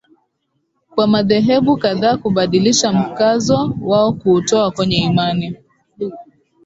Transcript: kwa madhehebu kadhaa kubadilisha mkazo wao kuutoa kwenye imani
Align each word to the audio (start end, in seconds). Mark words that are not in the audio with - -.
kwa 0.95 1.07
madhehebu 1.07 1.77
kadhaa 1.77 2.17
kubadilisha 2.17 2.93
mkazo 2.93 3.75
wao 3.81 4.13
kuutoa 4.13 4.71
kwenye 4.71 4.95
imani 4.97 5.57